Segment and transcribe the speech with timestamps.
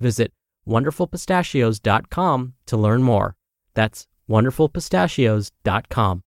[0.00, 0.32] Visit
[0.66, 3.36] wonderfulpistachios.com to learn more.
[3.74, 6.22] That's wonderfulpistachios.com.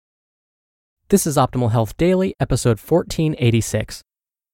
[1.10, 4.04] This is Optimal Health Daily, episode 1486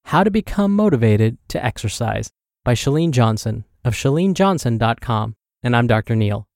[0.06, 2.30] How to Become Motivated to Exercise
[2.64, 5.36] by Chalene Johnson of chalenejohnson.com.
[5.64, 6.16] And I'm Dr.
[6.16, 6.48] Neal.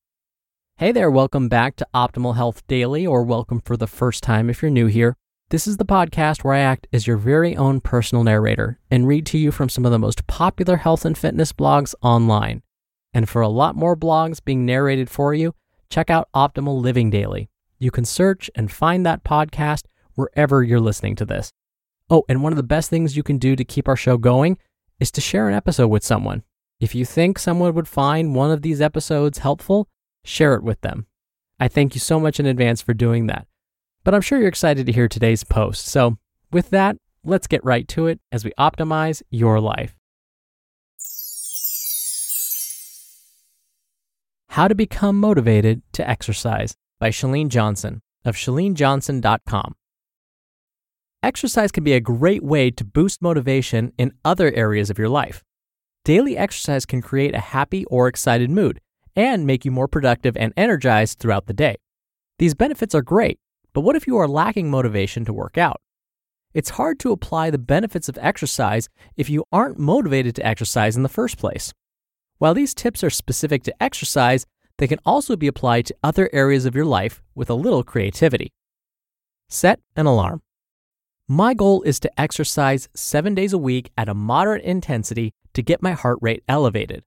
[0.78, 4.62] Hey there, welcome back to Optimal Health Daily, or welcome for the first time if
[4.62, 5.16] you're new here.
[5.50, 9.26] This is the podcast where I act as your very own personal narrator and read
[9.28, 12.64] to you from some of the most popular health and fitness blogs online.
[13.14, 15.56] And for a lot more blogs being narrated for you,
[15.90, 17.50] check out Optimal Living Daily.
[17.80, 19.84] You can search and find that podcast
[20.16, 21.54] wherever you're listening to this.
[22.10, 24.58] Oh, and one of the best things you can do to keep our show going
[25.00, 26.44] is to share an episode with someone.
[26.82, 29.88] If you think someone would find one of these episodes helpful,
[30.26, 31.08] share it with them.
[31.58, 33.48] I thank you so much in advance for doing that.
[34.08, 35.86] But I'm sure you're excited to hear today's post.
[35.86, 36.16] So,
[36.50, 36.96] with that,
[37.26, 39.98] let's get right to it as we optimize your life.
[44.48, 49.76] How to Become Motivated to Exercise by Chalene Johnson of chalenejohnson.com.
[51.22, 55.44] Exercise can be a great way to boost motivation in other areas of your life.
[56.06, 58.80] Daily exercise can create a happy or excited mood
[59.18, 61.76] and make you more productive and energized throughout the day.
[62.40, 63.40] These benefits are great,
[63.78, 65.80] but what if you are lacking motivation to work out?
[66.52, 71.04] It's hard to apply the benefits of exercise if you aren't motivated to exercise in
[71.04, 71.76] the first place.
[72.40, 74.48] While these tips are specific to exercise,
[74.80, 78.52] they can also be applied to other areas of your life with a little creativity.
[79.48, 80.42] Set an alarm.
[81.28, 85.84] My goal is to exercise seven days a week at a moderate intensity to get
[85.84, 87.04] my heart rate elevated.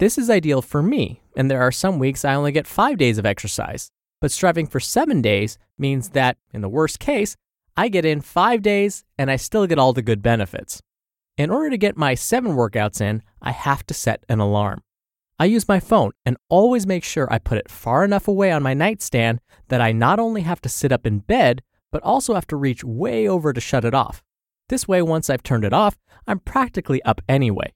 [0.00, 3.18] This is ideal for me, and there are some weeks I only get five days
[3.18, 3.92] of exercise.
[4.20, 7.36] But striving for seven days means that, in the worst case,
[7.76, 10.82] I get in five days and I still get all the good benefits.
[11.36, 14.82] In order to get my seven workouts in, I have to set an alarm.
[15.38, 18.62] I use my phone and always make sure I put it far enough away on
[18.62, 21.62] my nightstand that I not only have to sit up in bed,
[21.92, 24.24] but also have to reach way over to shut it off.
[24.68, 25.96] This way, once I've turned it off,
[26.26, 27.72] I'm practically up anyway.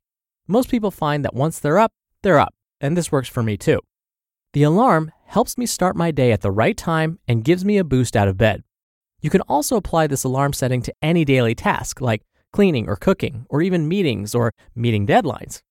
[0.48, 1.92] Most people find that once they're up,
[2.22, 3.80] they're up, and this works for me too.
[4.52, 7.84] The alarm helps me start my day at the right time and gives me a
[7.84, 8.62] boost out of bed.
[9.22, 12.20] You can also apply this alarm setting to any daily task like
[12.53, 15.62] cleaning or cooking, or even meetings or meeting deadlines.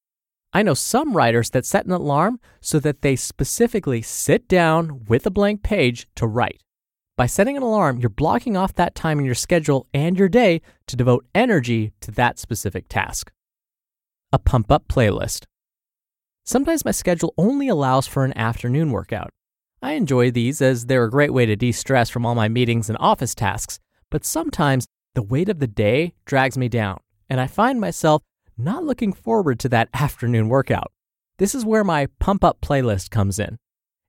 [0.52, 5.28] I know some writers that set an alarm so that they specifically sit down with
[5.28, 6.64] a blank page to write.
[7.16, 10.62] By setting an alarm, you're blocking off that time in your schedule and your day
[10.88, 13.32] to devote energy to that specific task.
[14.34, 15.46] A pump up playlist.
[16.46, 19.30] Sometimes my schedule only allows for an afternoon workout.
[19.83, 22.88] I enjoy these as they're a great way to de stress from all my meetings
[22.88, 23.80] and office tasks,
[24.12, 24.86] but sometimes
[25.16, 27.00] the weight of the day drags me down,
[27.30, 28.22] and I find myself
[28.57, 30.92] not looking forward to that afternoon workout.
[31.39, 33.57] This is where my pump up playlist comes in.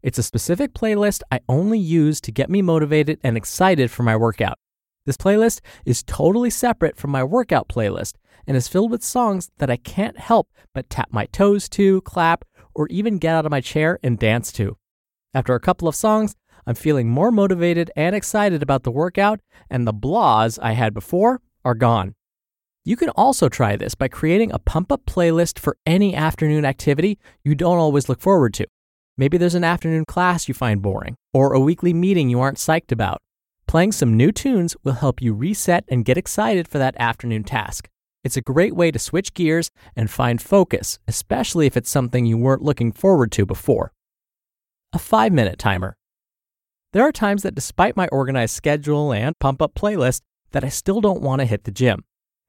[0.02, 4.14] It's a specific playlist I only use to get me motivated and excited for my
[4.14, 4.58] workout.
[5.06, 8.16] This playlist is totally separate from my workout playlist
[8.46, 12.44] and is filled with songs that I can't help but tap my toes to, clap,
[12.74, 14.76] or even get out of my chair and dance to.
[15.34, 16.36] After a couple of songs,
[16.66, 19.40] I'm feeling more motivated and excited about the workout,
[19.70, 22.14] and the blahs I had before are gone.
[22.84, 27.18] You can also try this by creating a pump up playlist for any afternoon activity
[27.44, 28.66] you don't always look forward to.
[29.16, 32.92] Maybe there's an afternoon class you find boring, or a weekly meeting you aren't psyched
[32.92, 33.22] about.
[33.66, 37.88] Playing some new tunes will help you reset and get excited for that afternoon task.
[38.22, 42.36] It's a great way to switch gears and find focus, especially if it's something you
[42.36, 43.92] weren't looking forward to before.
[44.94, 45.96] A five minute timer.
[46.92, 51.00] There are times that despite my organized schedule and pump up playlist, that I still
[51.00, 52.04] don't want to hit the gym.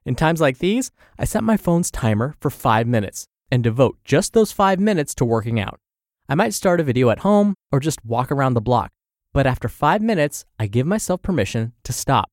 [0.06, 4.34] In times like these, I set my phone's timer for five minutes and devote just
[4.34, 5.80] those five minutes to working out.
[6.28, 8.92] I might start a video at home or just walk around the block,
[9.32, 12.28] but after five minutes, I give myself permission to stop.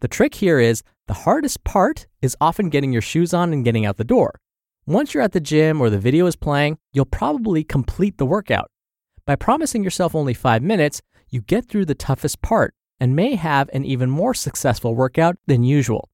[0.00, 3.84] The trick here is the hardest part is often getting your shoes on and getting
[3.84, 4.40] out the door.
[4.86, 8.70] Once you're at the gym or the video is playing, you'll probably complete the workout.
[9.24, 13.70] By promising yourself only five minutes, you get through the toughest part and may have
[13.72, 16.10] an even more successful workout than usual.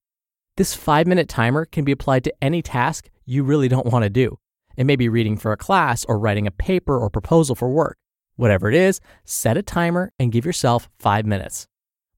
[0.57, 4.11] This five minute timer can be applied to any task you really don't want to
[4.11, 4.37] do.
[4.77, 7.97] It may be reading for a class or writing a paper or proposal for work.
[8.35, 11.67] Whatever it is, set a timer and give yourself five minutes.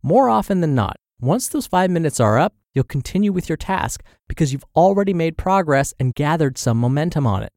[0.03, 4.03] More often than not, once those five minutes are up, you'll continue with your task
[4.27, 7.53] because you've already made progress and gathered some momentum on it.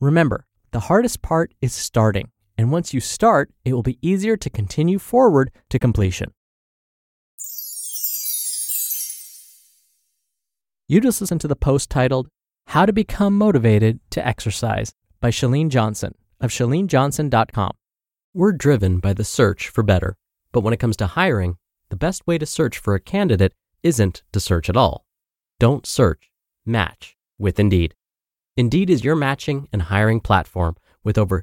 [0.00, 2.30] Remember, the hardest part is starting
[2.62, 6.32] and once you start, it will be easier to continue forward to completion.
[10.86, 12.28] You just listened to the post titled
[12.68, 17.72] How to Become Motivated to Exercise by Chalene Johnson of chalenejohnson.com.
[18.32, 20.16] We're driven by the search for better,
[20.52, 21.56] but when it comes to hiring,
[21.88, 25.04] the best way to search for a candidate isn't to search at all.
[25.58, 26.30] Don't search,
[26.64, 27.96] match with Indeed.
[28.56, 31.42] Indeed is your matching and hiring platform with over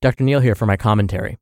[0.00, 0.24] Dr.
[0.24, 1.36] Neal here for my commentary.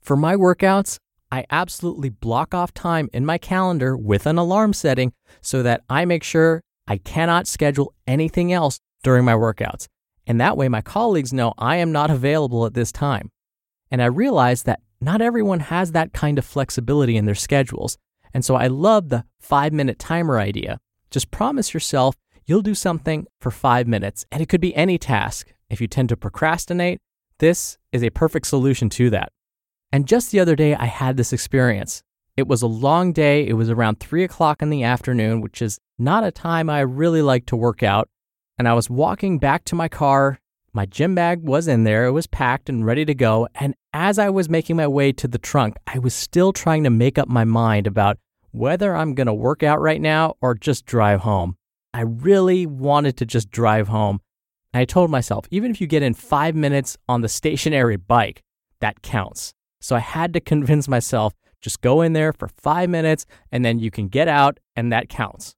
[0.00, 0.98] For my workouts,
[1.32, 6.04] I absolutely block off time in my calendar with an alarm setting so that I
[6.04, 9.88] make sure I cannot schedule anything else during my workouts.
[10.26, 13.30] And that way, my colleagues know I am not available at this time.
[13.90, 17.98] And I realize that not everyone has that kind of flexibility in their schedules.
[18.32, 20.78] And so I love the five minute timer idea.
[21.10, 22.14] Just promise yourself
[22.46, 25.52] you'll do something for five minutes, and it could be any task.
[25.68, 26.98] If you tend to procrastinate,
[27.38, 29.32] this is a perfect solution to that.
[29.92, 32.02] And just the other day, I had this experience.
[32.36, 33.46] It was a long day.
[33.46, 37.22] It was around three o'clock in the afternoon, which is not a time I really
[37.22, 38.08] like to work out.
[38.58, 40.38] And I was walking back to my car.
[40.72, 42.06] My gym bag was in there.
[42.06, 43.48] It was packed and ready to go.
[43.54, 46.90] And as I was making my way to the trunk, I was still trying to
[46.90, 48.18] make up my mind about
[48.50, 51.56] whether I'm going to work out right now or just drive home.
[51.94, 54.20] I really wanted to just drive home.
[54.72, 58.42] And I told myself, even if you get in five minutes on the stationary bike,
[58.80, 59.54] that counts.
[59.80, 63.78] So I had to convince myself just go in there for five minutes and then
[63.78, 65.54] you can get out and that counts.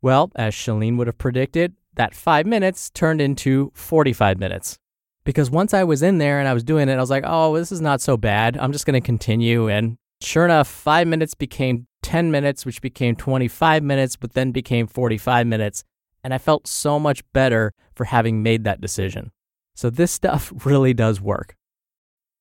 [0.00, 4.78] Well, as Chalene would have predicted, that five minutes turned into 45 minutes.
[5.24, 7.56] Because once I was in there and I was doing it, I was like, oh,
[7.56, 8.56] this is not so bad.
[8.56, 9.68] I'm just going to continue.
[9.68, 14.86] And sure enough, five minutes became 10 minutes, which became 25 minutes, but then became
[14.86, 15.84] 45 minutes
[16.26, 19.30] and I felt so much better for having made that decision.
[19.76, 21.54] So this stuff really does work.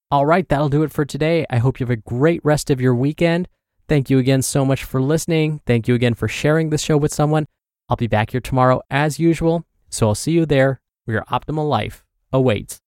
[0.09, 1.45] All right, that'll do it for today.
[1.51, 3.47] I hope you have a great rest of your weekend.
[3.87, 5.61] Thank you again so much for listening.
[5.67, 7.45] Thank you again for sharing this show with someone.
[7.87, 9.67] I'll be back here tomorrow as usual.
[9.91, 12.81] So I'll see you there where your optimal life awaits.